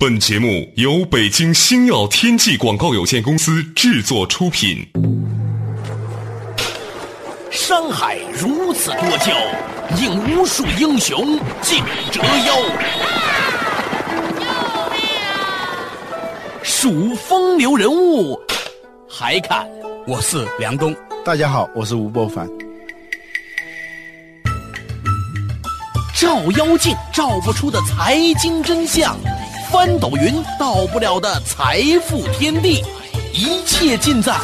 [0.00, 4.78] 本节目由北京星耀天际广告有限公司制作出品。
[7.50, 9.36] 山海如此多娇，
[9.98, 12.56] 引无数英雄竞折腰。
[16.62, 18.40] 数风流人物，
[19.06, 19.68] 还看
[20.06, 20.96] 我是梁东。
[21.26, 22.48] 大家好，我是吴伯凡。
[26.18, 29.14] 照妖镜照不出的财经真相。
[29.72, 32.84] 翻斗云到不了的财富天地，
[33.32, 34.36] 一切尽在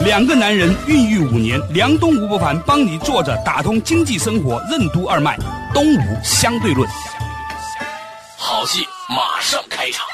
[0.00, 1.60] 两个男人孕育五年。
[1.70, 5.36] 梁东吴伯凡帮你坐着打通经济生活任督二脉，
[5.74, 6.88] 东吴相对论，
[8.36, 10.06] 好戏马上开场。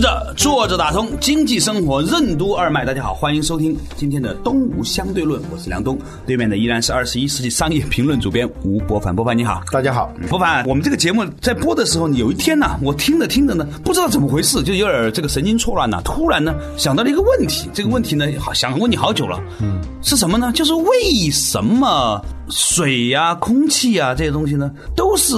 [0.00, 2.86] 是的，坐着打通经济生活任督二脉。
[2.86, 9.14] 大家好，欢迎收听今天的东吴相对论，我是梁东，对面的依然是二十一世纪商业评论主编吴伯凡。
[9.14, 10.66] 伯凡你好，大家好，伯凡。
[10.66, 16.00] 我们这个节目在播的时候，有一天呢，我听着听着呢，不知道怎么回事，就有点这个神经错乱呢。
[16.02, 20.50] 突然呢，想到了一个问题，这个问题呢，好想问你好久了，嗯，是什么呢？
[20.54, 22.24] 就是为什么？
[22.50, 25.34] 水呀、空气呀这些东西呢，都是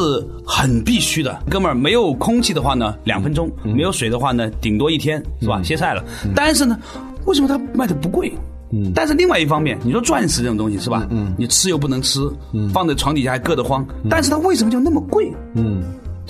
[0.46, 1.38] 很必须的。
[1.50, 5.62] 哥们儿，没有空气的话呢，两分钟；没有水的话呢，顶多一天，是吧？
[5.62, 6.04] 歇菜了。
[6.34, 6.78] 但是呢，
[7.26, 8.32] 为什么它卖的不贵？
[8.72, 8.92] 嗯。
[8.94, 11.06] 但是另外一方面，你说钻石这种东西是吧？
[11.10, 11.34] 嗯。
[11.38, 12.20] 你吃又不能吃，
[12.52, 13.86] 嗯放在床底下还硌得慌。
[14.08, 15.32] 但是它为什么就那么贵？
[15.54, 15.82] 嗯。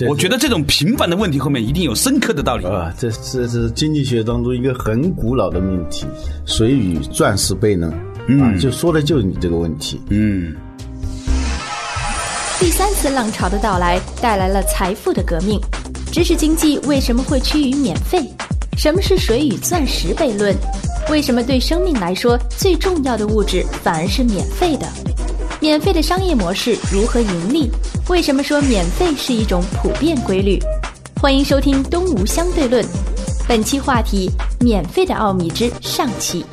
[0.08, 2.92] 我觉得这种平凡的问题后面一定有深刻的道理啊！
[2.98, 6.06] 这这是经济学当中一个很古老的命题：
[6.46, 7.92] 水与钻石悖论。
[8.26, 8.58] 嗯。
[8.58, 10.00] 就说的就是你这个问题。
[10.08, 10.56] 嗯。
[12.62, 15.60] 第三次浪潮的到来带来了财富的革命，
[16.12, 18.20] 知识经济为什么会趋于免费？
[18.78, 20.54] 什么是水与钻石悖论？
[21.10, 24.86] 为什么对生命来说最重要的物质反而是免费的？
[25.58, 27.68] 免费的商业模式如何盈利？
[28.08, 30.56] 为什么说免费是一种普遍规律？
[31.20, 32.84] 欢迎收听《东吴相对论》，
[33.48, 36.46] 本期话题：免费的奥秘之上期。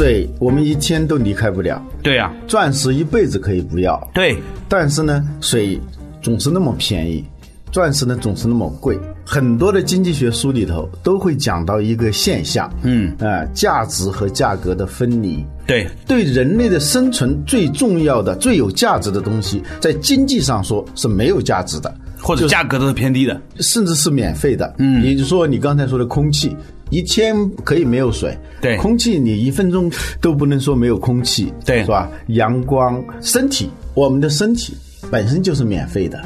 [0.00, 1.78] 水，我们一天都离开不了。
[2.02, 4.10] 对呀，钻石一辈子可以不要。
[4.14, 4.34] 对，
[4.66, 5.78] 但是呢，水
[6.22, 7.22] 总是那么便宜，
[7.70, 8.98] 钻石呢总是那么贵。
[9.26, 15.44] 很多的经济学书里头都会讲到一个现象，嗯，啊，价值和价格的分离。
[15.66, 24.74] 对，对人类的生存最重要的、最有价值的东西，在经济上说是没有价值的，或者价格都是偏低的，甚至是免费的。
[24.78, 26.56] 嗯，也就是说，你刚才说的空气。
[26.90, 27.34] 一天
[27.64, 29.90] 可以没有水，对，空气你一分钟
[30.20, 32.10] 都不能说没有空气，对，是吧？
[32.28, 34.74] 阳光，身体，我们的身体
[35.10, 36.22] 本身就是免费的，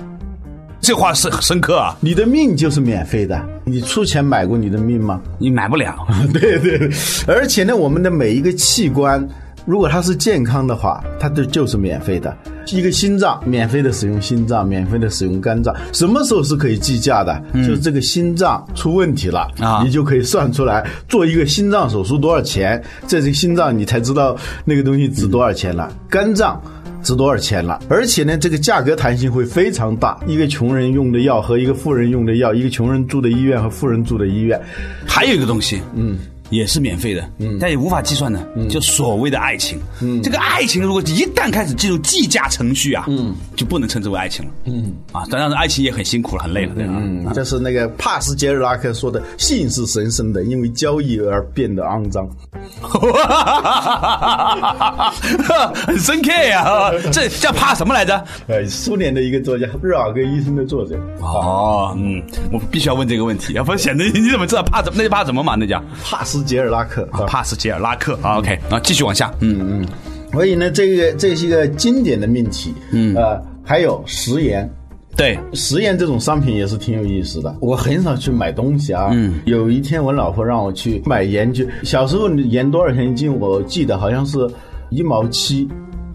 [0.80, 1.96] 这话是深刻啊！
[2.00, 5.22] 你的命就是免费的，你出钱买过你的命吗？
[5.38, 6.90] 你买不了， 对对，
[7.26, 9.26] 而且呢，我们的每一个器官。
[9.66, 12.36] 如果它是健康的话，它的就是免费的。
[12.72, 15.74] 一个心脏，免费的使用心脏，免费的使用肝脏。
[15.92, 17.42] 什么时候是可以计价的？
[17.54, 22.82] 就是这个心脏出问题了啊，你就可以算出来做一个心脏手术多少钱。
[23.06, 25.92] 这个心脏你才知道那个东西值多少钱了。
[26.08, 26.60] 肝脏
[27.02, 27.78] 值多少钱了？
[27.88, 30.18] 而且呢，这个价格弹性会非常大。
[30.26, 34.58] 一个穷人用的药和一个富人用的药，一个穷人住的医院和富人住的医院，
[35.06, 36.18] 还有一个东西，嗯。
[36.54, 46.92] 也是免费的，嗯，但也无法计算的，就所谓的爱情，嗯，这个爱情如果一旦开始进入计价程序啊，嗯，就不能称之为爱情了，嗯，啊，当然爱情也很辛苦了，很累了，对吧？
[46.96, 52.28] 嗯，这是那个帕斯捷尔拉克说的，性是神圣的，因为交易而变得肮脏，
[55.86, 58.24] 很深刻呀，这叫怕什么来着？
[58.46, 60.96] 呃，苏联的一个作家，日尔根医生的作者。
[61.20, 62.22] 哦，嗯，
[62.52, 64.98] 我必须要问这个问题，要不然显得你怎么知道怕怎么？
[64.98, 65.56] 那就怕什么嘛？
[65.58, 66.43] 那叫帕斯。
[66.44, 69.86] 捷尔拉克，帕斯杰尔拉克，OK，那，继续往下，嗯嗯，
[70.32, 74.68] 所以呢，这个这是一个经典的命题，嗯，呃，还有食盐，
[75.16, 77.54] 对，食盐这种商品也是挺有意思的。
[77.60, 83.38] 我很少去买东西啊，嗯，有一天我老婆让我去买盐去，小时候盐多少钱一斤？
[83.38, 84.38] 我记得好像是
[84.90, 85.68] 一毛七，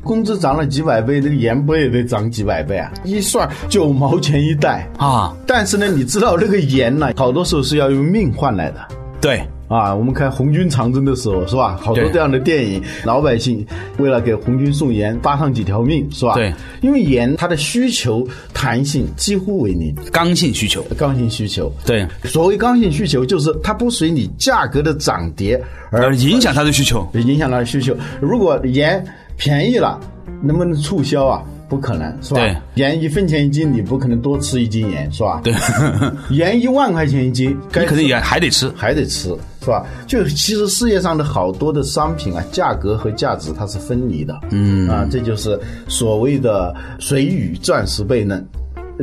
[0.03, 2.91] 工资涨了几百倍，这个盐不也得涨几百倍啊？
[3.03, 4.89] 一算九毛钱一袋。
[4.97, 5.33] 啊！
[5.47, 8.79] 但是呢，你知道那个盐呢，好多时候是要用命换来的，
[9.21, 9.41] 对。
[9.69, 11.77] 啊，我们看红军长征的时候，是吧？
[11.79, 13.65] 好多这样的电影，老百姓
[13.99, 16.33] 为了给红军送盐，搭上几条命，是吧？
[16.33, 16.51] 对，
[16.81, 21.71] 因为盐它的需求弹性几乎为零，刚性需求，刚性需求。
[21.85, 25.61] 对，所谓刚性需求，就是它不随你价格的涨跌
[25.91, 27.95] 而影响它的需求，影响它的需求。
[28.19, 29.05] 如果盐
[29.37, 29.99] 便宜了，
[30.41, 31.43] 能不能促销啊？
[31.69, 32.41] 不可能是吧？
[32.41, 35.39] 对，盐一分钱一斤，你不可能多吃一斤盐是吧？
[35.43, 35.53] 对，
[36.35, 38.69] 盐一万块钱一斤，该 你肯定吃也还得吃。
[38.75, 39.29] 还得吃
[39.61, 39.85] 是吧？
[40.07, 44.33] 就其实世界上的好多的商品啊，价格和价值它是分离的。
[44.49, 48.43] 嗯啊，这就是所谓的水与钻石悖论。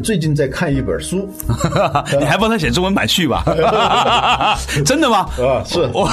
[0.03, 1.29] 最近在看一本书，
[2.19, 3.43] 你还帮他写中文版序吧？
[4.85, 5.27] 真的吗？
[5.39, 6.09] 啊是我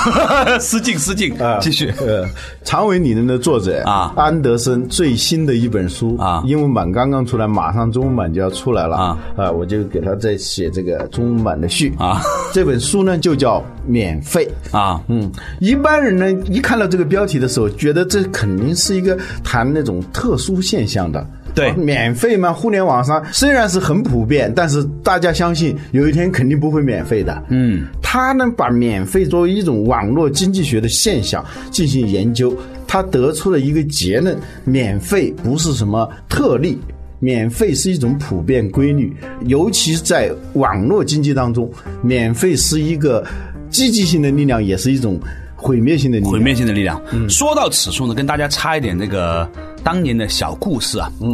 [0.59, 1.93] 失敬失敬啊，继续。
[1.99, 2.25] 呃，
[2.63, 12.21] 长尾理论的作者啊安德森最新的一本书啊英文版刚刚出来，马上中文版就要出来了啊啊，我就给他在写这个中文版的序啊。
[12.53, 21.25] 这本书呢就叫免费啊嗯，一般人呢一看到这个标题的时候，觉得这肯定是一个谈那种特殊现象的。
[21.53, 27.43] 对啊免费嘛，互联网上虽然是很普遍，但是大家相信有一天肯定不会免费的。
[27.49, 32.55] 嗯，他呢把免费作为一种网络经济学的现象进行研究，
[32.87, 36.77] 他得出了一个结论：免费不是什么特例。
[37.19, 39.15] 免费是一种普遍规律，
[39.45, 41.71] 尤其是在网络经济当中，
[42.01, 43.25] 免费是一个
[43.69, 45.17] 积极性的力量，也是一种
[45.63, 46.31] 毁灭性的力量。
[46.33, 47.01] 毁灭性的力量。
[47.29, 49.49] 说到此处呢，跟大家插一点那个
[49.83, 51.09] 当年的小故事啊。
[51.21, 51.33] 嗯，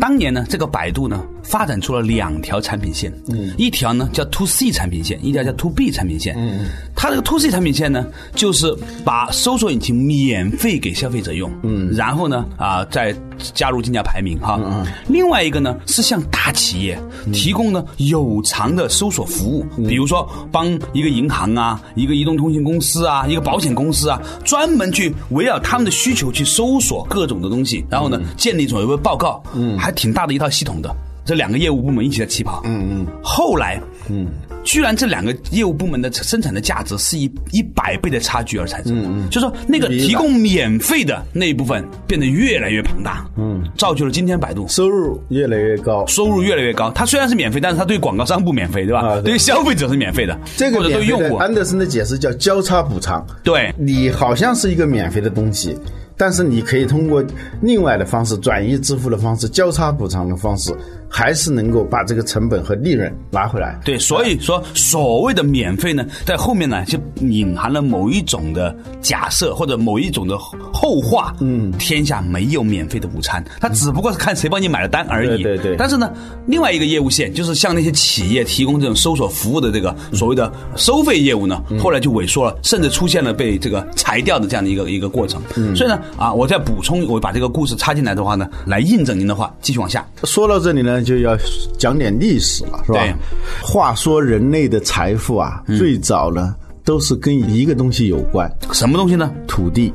[0.00, 6.34] 当年呢，这个百度呢发展出了两条产品线，嗯，一条呢叫 to C 产品线，一条叫 to B 产品线。
[6.36, 13.16] 嗯，它这个 to C 产品线呢，就是把搜索引擎免费给消费者用，嗯，然后呢啊再
[13.54, 14.60] 加入竞价排名哈。
[14.62, 17.00] 嗯，另外一个呢是向大企业
[17.32, 30.94] 提供呢有偿的搜索服务，比如说帮一个银行啊、一个移动通信公司啊、一个保险公司啊，专门去围绕他们的需求去搜索各种的东西，然后呢建立所谓的报告，嗯，还挺大的一套系统的。
[31.28, 33.06] 这两个业务部门一起在起跑，嗯嗯。
[33.22, 33.78] 后来，
[34.08, 34.28] 嗯，
[34.64, 46.06] 居然这两个业务部门的生产的价值是以一百倍的差距而产生，嗯嗯，就说那个提供免费的那一部分变得越来越庞大，嗯，造就了今天百度收入越来越高。
[46.06, 46.90] 收入越来越高。
[46.92, 49.00] 它虽然是免费，但是它对广告商不免费，对吧？
[49.06, 53.22] 啊对消费者是免费的，这个或者对免费的用户，安德森的解释叫交叉补偿。
[53.44, 55.76] 对你好像是一个免费的东西，
[56.16, 57.22] 但是你可以通过
[57.60, 60.74] 另外的方式，转移支付的方式、交叉补偿的方式，
[61.08, 63.78] 还是能够把这个成本和利润拿回来。
[63.84, 71.34] 对，所以说所谓的免费呢，在后面呢就隐含了某一种的假设或者某一种的后话。
[71.40, 75.42] 嗯，天下没有免费的午餐，他只不过是看谁帮你买了单而已。
[75.42, 76.12] 对对对但是呢，
[76.46, 85.40] 另外一个业务线就是向那些企业提供这种搜索服务的这个所谓的收费业务呢，后来就萎缩了，甚至出现了被这个裁掉的这样的一个一个过程。
[85.56, 90.06] 嗯所以呢，啊，我再补充，我把这个故事插进来的话呢，来印证您的话，继续往下。
[90.24, 91.36] 说到这里呢，就要
[91.78, 93.14] 讲点历史了，是吧对？
[93.62, 96.54] 话说人类的财富啊，最早呢
[96.84, 99.32] 都是跟一个东西有关，什么东西呢？
[99.46, 99.92] 土地。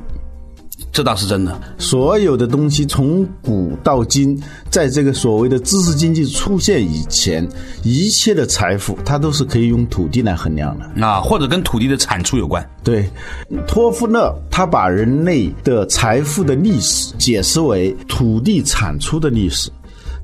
[0.92, 1.60] 这倒是真的。
[1.80, 4.40] 所有的东西从古到今，
[4.70, 7.48] 在这个所谓的知识经济出现以前，
[7.82, 11.04] 一切的财富它都是可以用土地来衡量的。
[11.04, 12.64] 啊，或者跟土地的产出有关。
[12.84, 13.10] 对，
[13.66, 19.72] 托夫勒他把人类的财富的历史解释为土地产出的历史。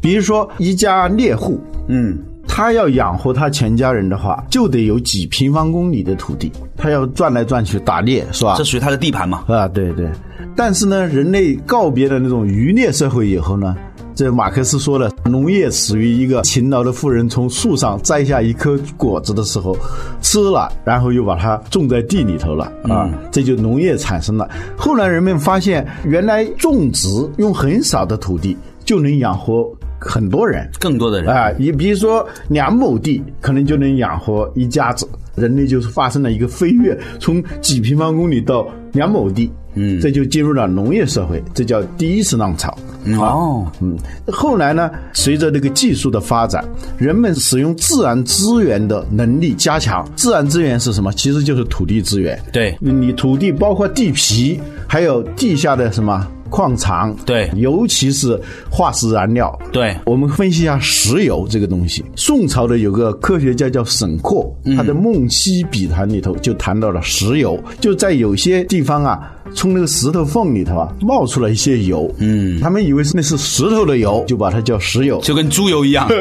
[0.01, 2.17] 比如说，一家猎户，嗯，
[2.47, 8.55] 他要养活他全家人的话，就得有几平方公里的土地，他要转来转去打猎，是吧？
[8.57, 9.43] 这属于他的地盘嘛？
[9.47, 10.09] 啊，对对。
[10.55, 13.75] 但是呢，人类告别了那种渔猎社会以后呢，
[14.15, 19.77] 这马克思说了，农业始于一个勤劳的富人从树上摘下一颗果子的时候
[20.21, 24.49] 吃了，然后又把它种在地里头了啊，这就农业产生了。
[24.77, 30.69] 后来人们发现，原来种植用很少的土地就能养活很多人。
[30.79, 35.07] 更多的人啊，你比如说两亩地，可能就能养活一家子。
[35.35, 42.77] 人类就是发生了一个飞跃，从几平方公里到两亩地，嗯，这就进入了农业社会，这叫第一次浪潮。
[43.17, 43.95] 哦，嗯，
[44.27, 46.65] 后来呢，随着这个技术的发展，
[46.97, 50.05] 人们使用自然资源的能力加强。
[50.13, 51.13] 自然资源是什么？
[51.13, 52.37] 其实就是土地资源。
[52.51, 58.39] 对你土地包括地皮，还有地下的什么矿藏，对尤其是
[58.69, 59.57] 化石燃料。
[59.71, 62.03] 对我们分析一下石油这个东西。
[62.15, 69.19] 宋朝的有个科学家叫沈括，他的《梦溪笔谈》里头就谈到了石油，就在有些地方啊。
[69.55, 75.19] 从那个石头缝里头啊，冒出了一些油，嗯，他们以为是那是石头的油，就把它叫石油。
[75.21, 76.07] 就跟猪油一样。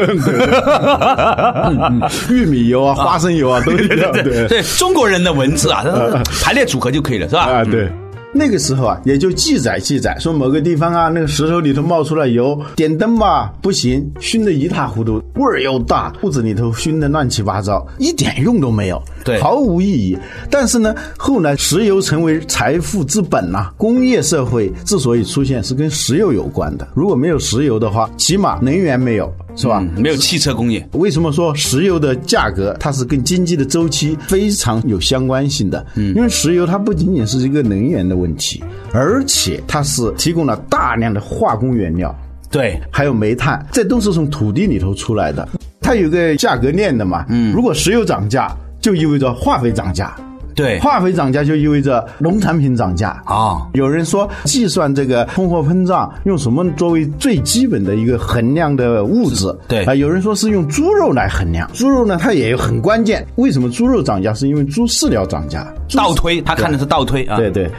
[2.30, 5.84] 玉米油啊、花生油啊都一样，对 对，中国人的文字啊，
[6.42, 7.42] 排列组合就可以了，是吧？
[7.42, 7.86] 啊，对。
[8.38, 19.02] 那个时候啊，也就记载记载说某个地方啊，那个石头里头冒出了油，点灯吧不行，熏得一塌糊涂，味儿又大，肚子里头熏得乱七八糟，一点用都没有。
[19.24, 20.16] 对毫无意义。
[20.48, 26.86] 但是呢，后来石油成为财富之本呐、工业社会之所以出现，是跟石油有关的。
[26.94, 29.80] 如果没有石油的话，起码能源没有，是吧？
[29.80, 35.84] 嗯没有汽车工业，为什么说石油的价格它是跟经济的周期非常有相关性的？
[35.96, 38.62] 嗯，因为石油它不仅仅是一个能源的问题，
[38.92, 42.16] 而且它是提供了大量的化工原料，
[42.50, 45.46] 对，还有煤炭，这都是从土地里头出来的。
[45.80, 50.14] 它有个价格链的嘛，嗯，如果石油涨价，就意味着化肥涨价。
[50.58, 59.46] 对，化肥涨价就意味着农产品涨价啊有人说计算这个通货膨胀用什么作为最基本的一个衡量的物质？
[59.68, 61.70] 对啊、有人说是用猪肉来衡量。
[61.72, 63.24] 猪肉呢，它也有很关键。
[63.36, 64.34] 为什么猪肉涨价？
[64.34, 65.72] 是因为猪饲料涨价。
[65.94, 67.36] 倒推，他看的是倒推啊。
[67.36, 67.70] 对对，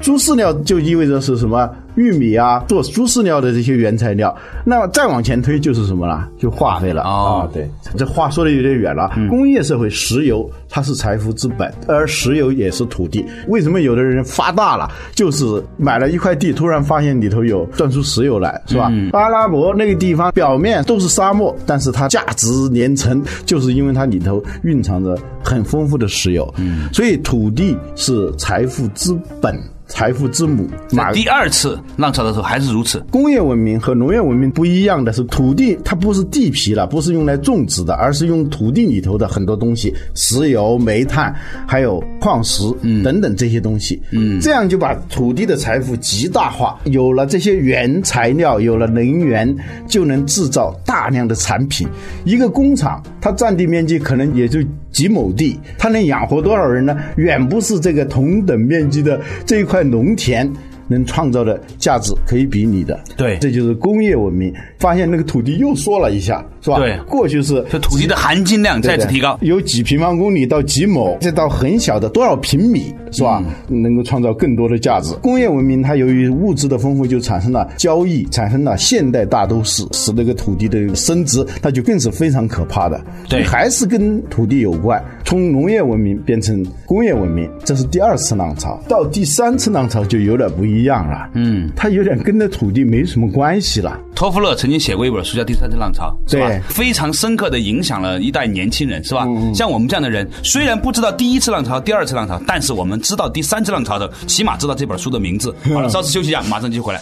[0.00, 1.68] 猪饲料就意味着是什么？
[1.98, 4.34] 玉米啊，做猪饲料的这些原材料。
[4.64, 6.26] 那么再往前推就是什么了？
[6.38, 7.50] 就化肥了哦啊。
[7.52, 9.10] 对，这话说的有点远了。
[9.28, 13.24] 工业社会，石油它是财富之本，而石油也是土地。
[13.48, 15.44] 为什么有的人发大了，就是
[15.76, 18.92] 买了一块地，突然发现里头有钻出石油来，是吧？
[19.12, 26.48] 阿拉伯那个地方表面都是沙漠，但是它价值连城，就是因为它里头蕴藏着很丰富的石油。
[26.58, 29.58] 嗯，所以土地是财富之本。
[29.88, 33.00] 财富之母，马第二次浪潮的时候还是如此。
[33.10, 41.34] 工业文明和农业文明不一样的是，土地它不是地皮了，不是用来种植的，而是用土地里头的很多东西，石油、煤炭，
[41.66, 42.62] 还有矿石
[43.02, 44.00] 等等这些东西。
[44.12, 46.78] 嗯，这样就把土地的财富极大化。
[46.84, 51.88] 有了这些原材料，有了能源，就能制造大量的产品。
[52.24, 54.60] 一个工厂，它占地面积可能也就
[54.92, 56.96] 几亩地，它能养活多少人呢？
[57.16, 60.67] 远不是这个同等面积的这一块农田。
[60.88, 64.52] 能创造的价值可以比拟的，对这就是工业文明。
[64.78, 66.78] 发现那个土地又缩了一下，是吧？
[66.78, 69.36] 对过去是这土地的含金量再次提高。
[69.42, 73.42] 由几平方公里到几亩，再到很小的多少平米，是吧？
[73.68, 75.12] 嗯能够创造更多的价值。
[75.16, 83.00] 工业文明它由于物质的丰富，就产生了交易，产生了现代大都市，使那个土地的升值，它就更是非常可怕的。
[83.28, 85.02] 对还是跟土地有关。
[85.24, 88.80] 从农业文明变成工业文明，这是第二次浪潮。
[88.88, 91.28] 到第三次浪潮就有点不一样了。
[91.34, 93.98] 嗯，它有点跟那土地没什么关系了。
[94.14, 96.50] 托夫勒曾经写过一本书叫《第三次浪潮》，是吧？
[96.68, 99.26] 非常深刻的影响了一代年轻人，是吧？
[99.54, 105.54] 像我们这样的人，虽然不知道第一次浪潮、第二次浪潮，但是我们知道第三次浪潮的，起码知道这本书的名字。
[105.72, 107.00] 好了，稍事休息一下，马上就回来。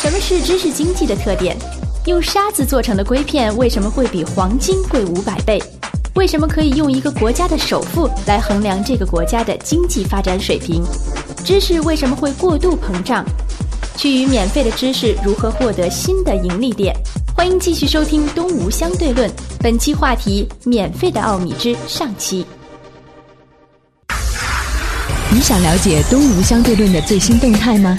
[0.00, 1.56] 什么是知识经济的特点？
[2.06, 5.62] 用沙子做成的硅片为什么会比黄金贵五百倍？
[6.14, 10.82] 为什么可以用一个国家的首富来衡量这个国家的经济发展水平？
[11.44, 13.24] 知识为什么会过度膨胀？
[13.96, 16.94] 趋于免费的知识如何获得新的盈利点？
[17.34, 19.28] 欢迎继续收听《东吴相对论》，
[19.60, 22.44] 本期话题：免费的奥秘之上期。
[25.30, 27.96] 你想了解东吴相对论的最新动态吗？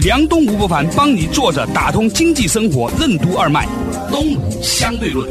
[0.00, 3.66] 梁东吴不凡帮你坐着打通经济生活任督二脉，
[4.10, 5.26] 东吴相对论。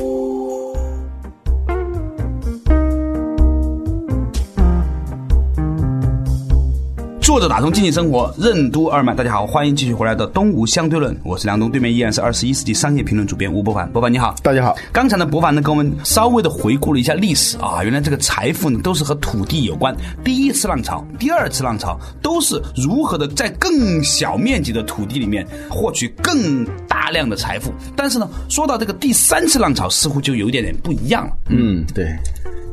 [7.30, 14.34] 坐着打通经济生活任督二脉，大家好，欢迎继续回来的东吴相对论，我是梁东，对面依然是二十一世纪商业评论主编吴伯凡，伯凡你好。
[14.42, 19.96] 大家好，刚才呢，博凡呢跟我们稍微的回顾了一下历史啊，原来这个财富呢都是和土地有关。
[20.24, 27.72] 第一次浪潮、第二次浪潮都是如何的在更小面积的土地里面获取更大量的财富。
[27.96, 31.34] 但是呢，说到这个第三次浪潮，似乎就有一点点不一样了。
[31.50, 32.08] 嗯，对。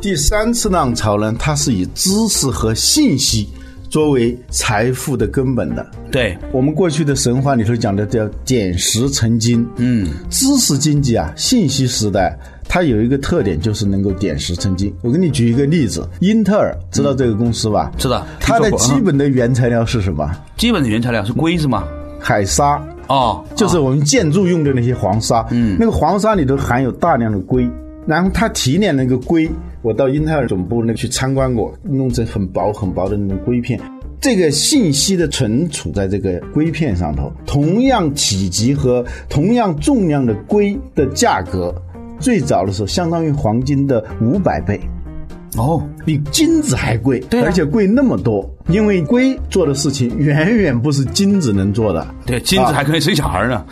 [0.00, 3.50] 第三次浪潮呢，它是以知识和信息
[3.88, 5.86] 作为财富的根本的。
[6.10, 12.36] 对，我们过去的神话里头讲的叫捡石成金，嗯，知识经济啊，信息时代，
[12.68, 14.92] 它有一个特点就是能够点石成金。
[15.02, 17.90] 我给你举一个例子，英特尔知道这个公司吧？
[17.98, 20.30] 知道它的基本的原材料是什么？
[20.56, 21.84] 基本的原材料是硅是吗？
[22.18, 27.68] 海沙，哦，就是我们建筑用的那些黄沙，嗯，那个黄沙里头含有大量的硅，
[28.06, 29.48] 然后它提炼那个硅，
[29.86, 33.80] 我到英特尔总部那去参观过，弄成很薄很薄的那种硅片。
[34.20, 41.72] 这个信息的存储在这个硅片上头，同样体积和同样重量的硅的价格，
[42.18, 44.80] 最早的时候相当于黄金的五百倍，
[45.56, 48.44] 哦，比金子还贵，而且贵那么多。
[48.68, 52.06] 因为硅做的事情远远不是金子能做的。
[52.24, 53.64] 对，金子还可以生小孩呢。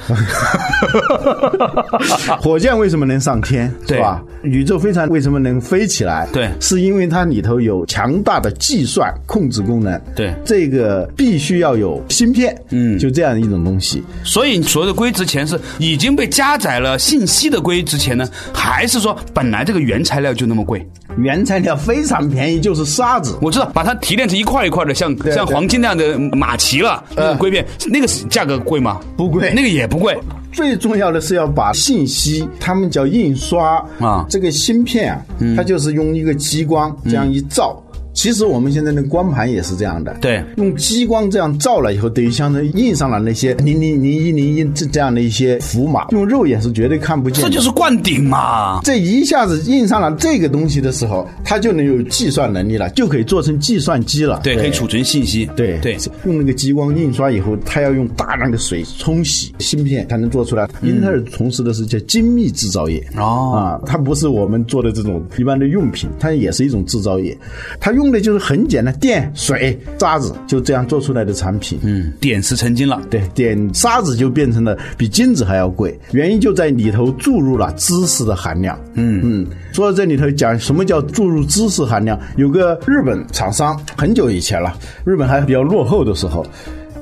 [2.40, 3.72] 火箭为什么能上天？
[3.86, 4.22] 对是吧？
[4.42, 6.28] 宇宙飞船为什么能飞起来？
[6.32, 10.00] 对是因为它里头有强大的计算控制功能。
[10.14, 12.56] 对这个必须要有芯片。
[12.70, 14.02] 嗯就这样一种东西。
[14.22, 20.86] 所以所谓的硅值钱是已经被加载了信息的硅值钱呢，还是说本来这个原材料就那么贵？
[21.16, 23.38] 原材料非常便宜，就是沙子。
[23.40, 29.00] 我知道，把它提炼成一块一块的，像像黄金那样的马蹄了，那个硅片，那个价格贵吗？
[29.16, 30.18] 不贵那个也不贵。
[30.52, 35.20] 最重要的是要把信息，他们叫印刷啊这个芯片啊，
[35.56, 37.82] 它就是用一个激光这样一照。
[38.14, 47.44] 其实我们现在的光盘也是这样的，对用激光这样照了以后，等于相当于印上了那些零零零一零一这这样的一些符码，用肉眼是绝对看不见。
[47.44, 48.80] 这就是灌顶嘛。
[48.82, 54.40] 这一下子印上了这个东西的时候，它就能有计算能力了，就可以做成计算机了。
[54.44, 55.44] 对，可以储存信息。
[55.56, 60.68] 对对，用那个激光印刷以后，它要用大量的水冲洗芯片才能做出来。
[60.82, 67.36] 英特尔从事的是叫精密制造业哦啊，它不是我们做的这种一般的用品，它也是一种制造业。
[67.80, 71.78] 它用的就是很简单，电、水、沙子，就这样做出来的产品。
[71.82, 73.00] 嗯，点石成金了。
[73.10, 78.78] 对，点沙子就变成了比金子还要贵，原因就在里头注入了知识的含量。
[78.94, 86.44] 嗯嗯，说到这里头讲什么叫注入知识含量，有个日本厂商很久以前了，日本还比较落后的时候。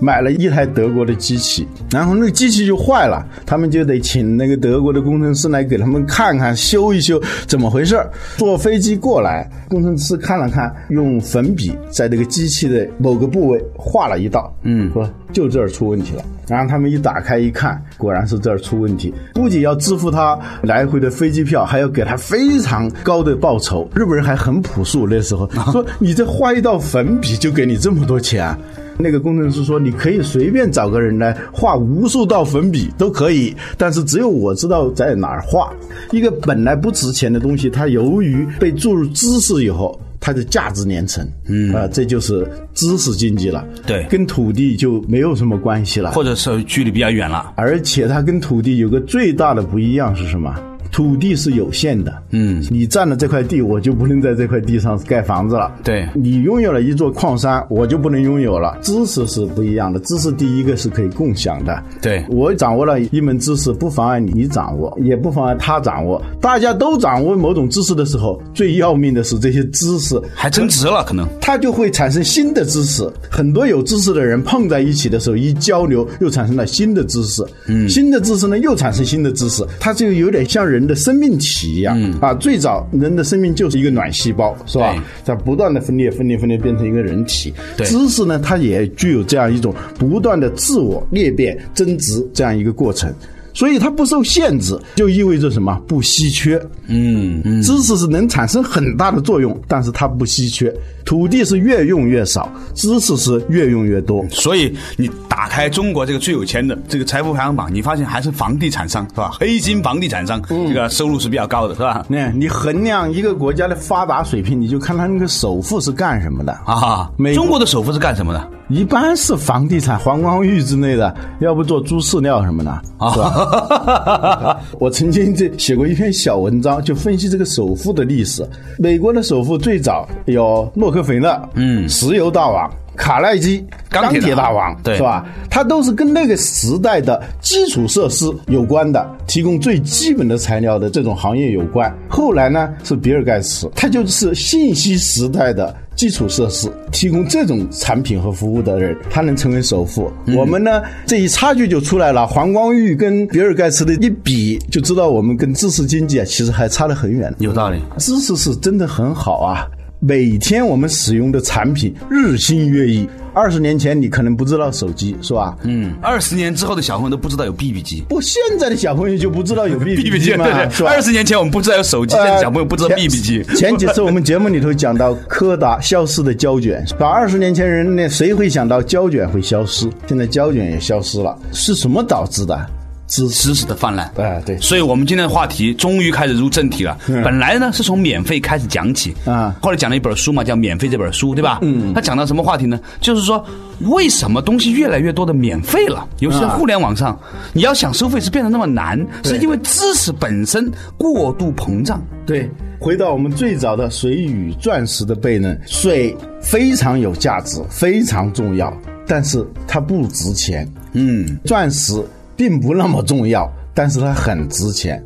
[0.02, 16.25] 买了一台德国的机器，然后那个机器就坏了，他们就得请那个德国的工程师来给他们看看修一修怎么回事儿坐飞机过来，工程师看了看，用粉笔在这个机器的某个部位画了一道，嗯，说就这儿出问题了。
[16.49, 23.88] 然后他们一打开一看，果然是这儿出问题，不仅要支付他来回的飞机票，还要给他非常高的报酬。
[23.94, 28.59] 日本人还很朴素，那时候 说你这画一道粉笔就给你这么多钱啊。
[28.99, 35.72] 那个工程师说：“你可以随便找个人来画无数道粉笔都可以，但是只有我知道在哪儿画。
[36.11, 41.26] 一个本来不值钱的东西，它由于被注入知识以后，它的价值连城。
[41.49, 43.66] 嗯啊、这就是知识经济了。
[43.87, 46.12] 对跟土地就没有什么关系了。
[46.12, 47.52] 或者是距离比较远了。
[47.57, 50.55] 而且它跟土地有个最大的不一样是什么？
[50.90, 55.73] 土地是有限的，嗯，你占了这块地，我就不能在这块地上盖房子了。
[55.85, 58.77] 对你拥有了一座矿山，我就不能拥有了。
[58.83, 61.83] 知识是不一样的，知识第一个是可以共享的。
[62.01, 66.21] 对我掌握了一门知识，不妨碍你掌握，也不妨碍他掌握。
[66.40, 71.29] 大家都掌握某种知识的时候，最要命的是这些知识还增值了，可能。
[71.40, 73.07] 它就会产生新的知识。
[73.31, 77.45] 很多有知识的人碰在一起的时候，一交流又产生了新的知识。
[77.66, 82.01] 嗯，新的知识呢又产生新的知识，它就有点像人的生命体一样。
[82.01, 84.94] 嗯啊，最早人的生命就是一个卵细胞，是吧？
[85.24, 87.52] 在不断的分裂、分裂、分裂，变成一个人体。
[87.76, 93.12] 对知识呢，它也具有这样一种不断的自我裂变、增值这样一个过程。
[93.54, 95.78] 所以它不受限制，就意味着什么？
[95.87, 96.56] 不稀缺。
[96.87, 100.72] 嗯嗯，知识是能产生很大的作用，但是它不稀缺。
[101.04, 104.24] 土地是越用越少，知识是越用越多。
[104.30, 105.11] 所以你
[105.42, 109.33] 打开中国这个最有钱的这个财富排行榜，你发现还是房地产商是吧？
[109.40, 112.07] 黑心房地产商、这个收入是比较高的，是吧？
[112.09, 118.48] 那你衡量一个国家的发达水平，你就看他那个首富是干什么的啊，美中国的首富是干什么的？
[118.68, 122.81] 一般是房地产、黄光裕之类的，要不做猪饲料什么的，
[123.12, 124.61] 是吧？
[124.78, 128.48] 我曾经这写过一篇小文章，就分析这个首富的历史。
[128.78, 132.70] 美国的首富最早有洛克菲勒，嗯，石油大王。
[132.96, 135.26] 卡耐基，钢铁大王，对是吧？
[135.50, 141.92] 它都是跟那个时代的基础设施有关的，提供最基本的材料的这种行业有关。
[142.09, 150.11] 后来呢，是比尔盖茨，他就是信息时代的基础设施提供这种产品和服务的人，他能成为首富。
[150.37, 152.26] 我们呢，这一差距就出来了。
[152.26, 157.33] 黄光裕跟比尔盖茨的一比，就知道我们跟知识经济啊，其实还差得很远。
[157.38, 157.81] 有道理。
[157.98, 159.66] 知识是真的很好啊。
[160.04, 163.08] 每天我们使用的产品日新月异。
[163.32, 165.56] 二十年前你可能不知道手机是吧？
[165.62, 168.02] 嗯，二十年之后的小朋友都不知道有 BB 机。
[168.10, 170.70] 不，现在的小朋友就不知道有 BB，BB 机吗，对对。
[170.72, 170.90] 是吧？
[170.90, 173.44] 二十年前我们不知道有手机，现在小朋友不知道 BB 机。
[173.44, 179.88] 前前几次我们节目里头讲到柯达消失的胶卷，把二十年前人呢，谁会想到胶卷会消失？
[180.08, 182.68] 现在胶卷也消失了，是什么导致的？
[183.12, 184.11] 知知识的泛滥。
[184.16, 186.96] 哎对所以我们今天的话题终于开始入正题了。
[187.22, 191.59] 本来呢是从免费开始讲起啊后来讲了一本书嘛，叫《免费》这本书，对吧？
[191.61, 192.81] 嗯，他讲到什么话题呢？
[193.03, 193.44] 就是说
[193.81, 197.18] 为什么东西越来越多的免费了，尤其在互联网上，
[197.53, 202.03] 你要想收费是变得那么难，是因为知识本身过度膨胀。
[202.25, 202.48] 对，
[202.79, 208.72] 回到我们最早的水与钻石的悖论，水非常有价值，非常重要，
[209.07, 210.66] 但是它不值钱。
[210.92, 212.03] 嗯，钻石
[212.42, 215.00] 并不那么重要，但是它很值钱。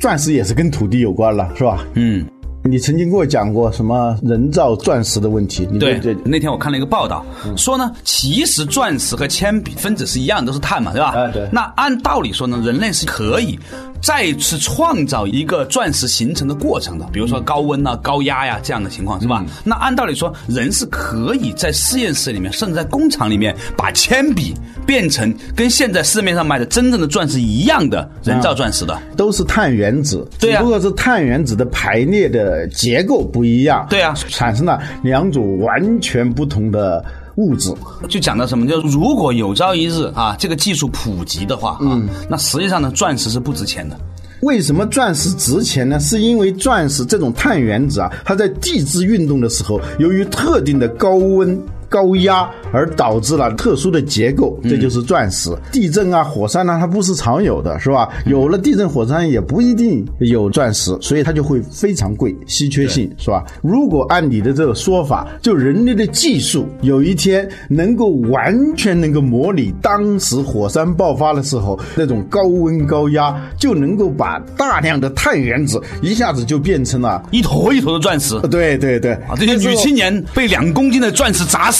[0.00, 1.84] 钻石也是跟土地有关了，是吧？
[1.94, 2.26] 嗯，
[2.64, 5.68] 你曾经跟我讲过什么人造钻石的问题？
[5.70, 7.24] 你对这，那天我看了一个报道，
[7.56, 11.10] 说呢，其实钻石和铅笔分子是一样，都是碳嘛，对吧？
[11.10, 13.56] 啊对那按道理说呢，人类是可以
[14.00, 19.44] 再次创造一个钻石形成的过程的，比如说高温啊、高压呀、这样的情况，是吧？
[19.64, 24.54] 那按道理说，人是可以在实验室里面，甚至在工厂里面，把铅笔
[24.86, 28.98] 变成跟现在市面上卖的真正的钻石一样的人造钻石的。
[29.16, 37.04] 都是碳原子，对啊只不过是碳原子的排列的结构不一样，对啊产生了两种完全不同的
[37.36, 37.72] 物质。
[38.08, 38.66] 就讲到什么？
[38.66, 43.96] 就如果有朝一日啊，这个技术普及的话啊，那实际上呢，钻石是不值钱的。
[44.42, 46.00] 为什么钻石值钱呢？
[46.00, 51.58] 是因为钻石这种碳原子啊，它在地质运动的时候，由于特定的高温。
[51.90, 55.50] 高压而导致了特殊的结构，这就是钻石。
[55.72, 58.08] 地震啊、火山啊，它不是常有的，是吧？
[58.26, 63.44] 有了地震、火山也不一定有钻石，所以它就会非常贵，稀缺性是吧？
[63.60, 77.20] 如果按你的这个说法，就人类的技术有一天能够完全能够模拟当时火山爆发的时候那种高温高压，就能够把大量的碳原子一下子就变成了。
[77.32, 81.79] 一坨一坨的钻石对对对，啊，这些女青年被两公斤的钻石砸死。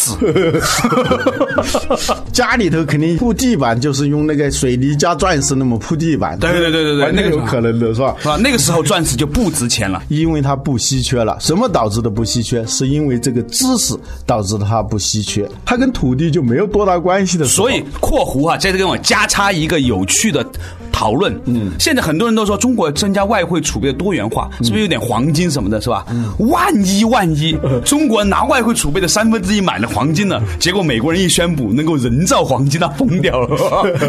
[2.33, 8.15] 家里头肯定铺地板就是用那个水泥加钻石那么铺地板，对对对对对那个有可能的是吧？
[8.21, 8.37] 是吧？
[8.37, 10.03] 那个时候钻石就不值钱了。
[10.09, 12.65] 因为它不稀缺了，什么导致的不稀缺？
[12.67, 13.95] 是因为这个知识
[14.27, 17.45] 导致它不稀缺，它跟土地就没有多大关系的。
[17.45, 20.45] 所以（括弧啊）在这跟我加插一个有趣的
[20.93, 21.39] 讨论。
[21.47, 26.07] 嗯，现在很多人都说中国增加外汇储备的多元化，是不是有点黄金什么的，是吧？
[26.39, 33.49] 万一万一中国拿外汇储备的三分之一买了黄金了，结果美国人一宣布能够人造黄金，那疯掉了，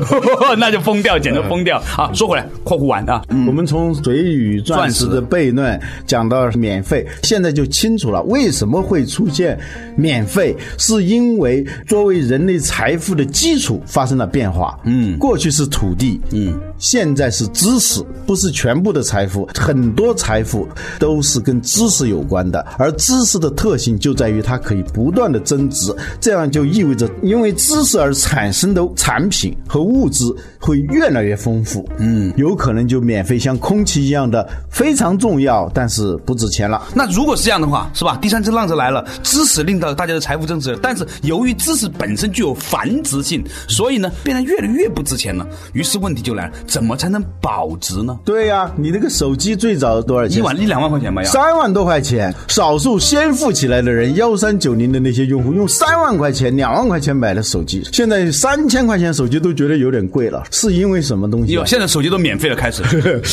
[0.57, 1.81] 那就疯掉，简直疯掉。
[1.97, 2.11] 啊！
[2.13, 9.57] 说回来，括弧完啊，我们从水与钻石的悖论讲到免费，现在就清楚了为什么会出现
[9.95, 14.77] 免费，是因为作为人类财富的基础发生了变化。
[14.85, 20.67] 嗯，过去是土地，嗯，现在是知识，不是全部的财富，很多财富
[20.99, 30.23] 都是跟知识有关的，而知识的特性就在于它可以不断的增值，这样就意味着因为知识而产生的产品和物质
[30.59, 31.87] 会越来越丰富。
[31.97, 36.81] 嗯，有可能就免费像空气一样的非常重要，但是不值钱了。
[36.93, 38.17] 那如果是这样的话，是吧？
[38.21, 45.47] 第三次浪潮来了，知识令到大家的财富增值了，但是由于知识本身具有繁殖性，所以呢，变得越来越不值钱了。
[45.73, 48.19] 于是问题就来了，怎么才能保值呢？
[48.25, 50.39] 对呀、你那个手机最早多少钱？
[50.39, 51.29] 一万一两万块钱吧，要。
[51.29, 62.81] 三万多块钱，少数先富起来的人，幺三九零的那些用户用三万块钱、两万块钱买的手机，现在三千块钱手机都觉得有点贵了，是因为什么东西现在手机都免费了，开始，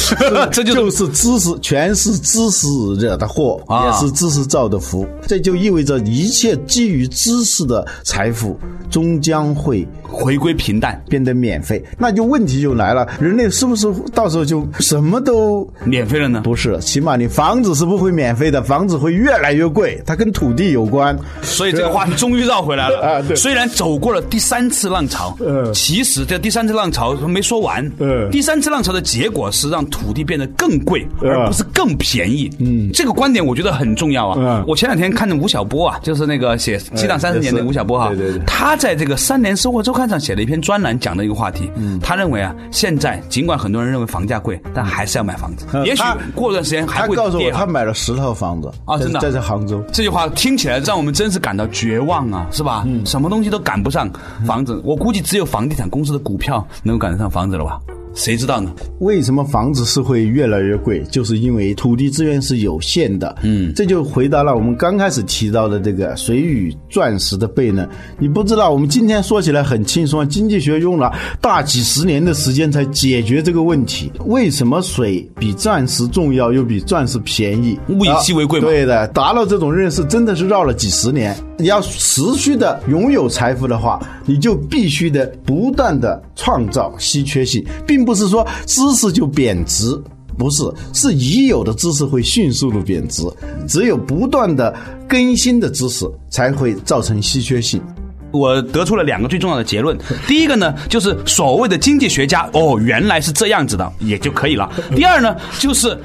[0.52, 3.88] 这就就是知识，全是知识惹的祸，啊。
[3.88, 5.06] 也是知识造的福。
[5.26, 8.58] 这就意味着一切基于知识的财富
[8.90, 11.83] 终将会回归平淡，变得免费。
[11.99, 16.40] 那就问题就来了，人类是不是到时候就什么都免费了呢？
[16.42, 16.79] 不是？
[16.81, 21.16] 起码你房子是不会免费的，房子会越来越贵，它跟土地有关。
[21.42, 27.85] 所以这个话题终于绕回来了啊对虽然走过了第三次浪潮，嗯其实这第三次浪潮没说完。
[27.99, 32.51] 嗯第三次浪潮的结果是让土地变得更贵，嗯而不是更便宜。
[32.59, 34.37] 嗯，这个观点我觉得很重要啊。
[34.38, 41.70] 嗯我前两天看的吴晓波啊，就是那个写《激荡三十年》的吴晓波哈，对对对他在这个《三联生活周刊》上写了一篇专栏，讲的一个话题。
[41.74, 45.66] 嗯，他认为啊，现在尽管很多人认为房价贵，但还是要买房子。
[45.84, 46.02] 也许
[46.34, 49.82] 过段时间还会他告诉我，他买了十套房子啊真的在这杭州。
[49.92, 52.87] 这句话听起来让我们真是感到绝望啊，是吧？
[53.04, 54.08] 什么东西都赶不上
[54.46, 57.80] 房子，我估计只有房地产公司的股票能够赶得上房子了吧？
[58.14, 58.73] 谁知道呢？
[59.01, 61.03] 为什么房子是会越来越贵？
[61.11, 63.35] 就是因为土地资源是有限的。
[63.42, 67.88] 嗯，这就回答了我们刚开始提到的这个水与钻石的悖论。
[68.18, 74.11] 你不知道，我们今天说起来很轻松，经济学用了大几十年的时间才解决这个问题。
[74.27, 77.79] 为什么水比钻石重要，又比钻石便宜？
[77.88, 81.37] 物以稀为贵嘛啊对的，达到这种认识真的是绕了几十年。
[81.59, 90.01] 你要持续的拥有财富的话，你就必须的不断的创造稀缺性，并不是说知识就贬值。
[90.38, 90.62] 不是，
[90.94, 93.25] 是已有的知识会迅速的贬值，
[93.66, 94.73] 只有不断的
[95.09, 97.83] 更新的知识才会造成稀缺性。
[98.31, 99.99] 我得出了两个最重要的结论。
[100.29, 104.71] 第一个呢，就是所谓的经济学家，哦，原来是这样子的，也就可以了。
[104.94, 105.99] 第二呢，就是。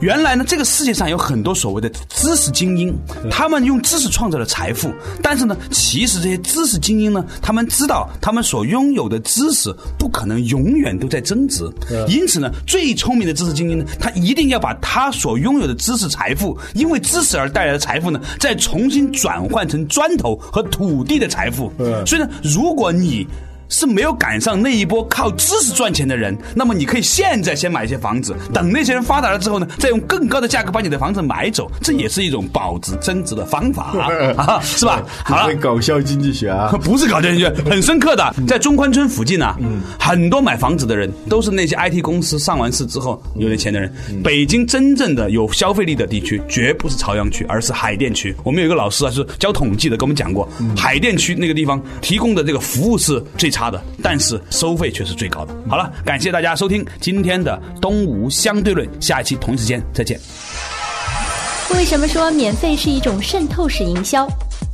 [0.00, 2.96] 原来呢，这个世界上有很多所谓的知识精英，
[3.30, 4.92] 他们用知识创造了财富。
[5.22, 11.68] 但是呢，其实这些知识精英呢，他们知道他们所拥有的知识不可能永远都在增值。
[12.06, 21.72] 因此呢，最聪明的知识精英呢，他一定要把他所拥有的知识财富，因为知识而带来的财富呢，再重新转换成砖头和土地的财富。
[22.06, 23.26] 所以呢，如果你
[23.68, 33.94] 是没有赶上那一波靠知识赚钱的人，那么你可以现在先买一些房子，等那些人发达了之后呢，再用更高的价格把你的房子买走，这也是一种保值增值的方法
[34.36, 35.02] 啊，是吧？
[35.24, 39.56] 好了，搞笑经济学啊， 不是搞笑经济学，很深刻的，在中关村附近啊，
[39.98, 43.92] 很多买房子的人都是那些 IT 公司上完市之后有点钱的人。
[44.22, 48.34] 北京真正的有消费力的地区，绝不是朝阳区，而是海淀区。
[48.42, 55.52] 我们有一个老师啊，是教统计的，跟我们讲过，海淀区那个地方提供的这个服务是最差的，但是收费却是最高的。
[55.68, 60.16] 好了，感谢大家收听今天的东吴相对论，下一期同时间再见。
[61.74, 64.28] 为什么说免费是一种渗透式营销？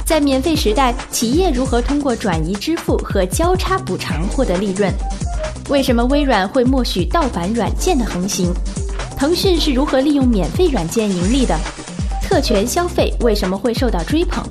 [0.05, 4.93] 在免费时代，企业如何通过转移支付和交叉补偿获得利润？
[5.71, 8.53] 为什么微软会默许盗版软件的横行？
[9.17, 11.59] 腾讯是如何利用免费软件盈利的？
[12.23, 14.45] 特权消费为什么会受到追捧？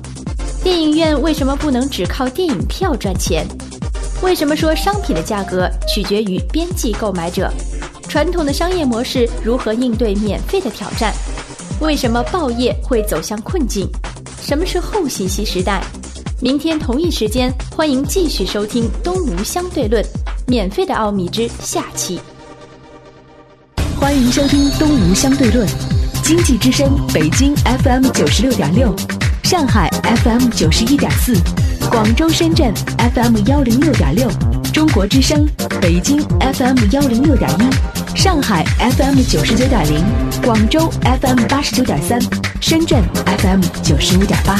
[0.64, 3.46] 电影院为什么不能只靠电影票赚钱？
[4.22, 7.52] 为什么说商品的价格取决于边际购买者？
[8.08, 11.12] 传统的商业模式如何应对免费的挑战？
[11.80, 13.88] 为什么报业会走向困境？
[14.40, 15.82] 什么是后信息时代？
[16.40, 20.02] 明天同一时间，欢迎继续收听《东吴相对论》，
[20.46, 22.20] 免费的奥秘之下期。
[23.98, 25.66] 欢迎收听《东吴相对论》，
[26.22, 28.94] 经济之声北京 FM 九十六点六，
[29.42, 29.88] 上海
[30.22, 31.34] FM 九十一点四，
[31.90, 32.72] 广州、深圳
[33.14, 34.28] FM 幺零六点六，
[34.72, 35.46] 中国之声
[35.80, 40.04] 北京 FM 幺零六点一，上海 FM 九十九点零，
[40.42, 42.20] 广州 FM 八十九点三，
[42.60, 43.02] 深圳
[43.38, 44.58] FM 九十五点八。